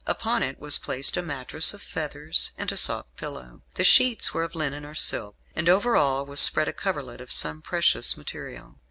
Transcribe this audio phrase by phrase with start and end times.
[0.07, 3.61] Upon it was placed a mattress of feathers, and a soft pillow.
[3.75, 7.31] The sheets were of linen or silk, and over all was spread a coverlet of
[7.31, 8.79] some precious material.